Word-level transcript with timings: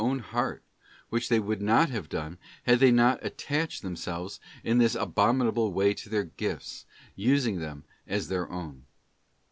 —287 0.01 0.17
own 0.17 0.33
heart, 0.33 0.63
which 1.09 1.29
they 1.29 1.39
would 1.39 1.61
not 1.61 1.91
have 1.91 2.09
done 2.09 2.39
had 2.63 2.79
they 2.79 2.89
not 2.89 3.23
attached 3.23 3.83
themselves 3.83 4.39
in 4.63 4.79
this 4.79 4.95
abominable 4.95 5.71
way 5.71 5.93
to 5.93 6.09
their 6.09 6.23
gifts, 6.23 6.87
using 7.15 7.59
them 7.59 7.83
as 8.07 8.27
their 8.27 8.49
own. 8.51 8.85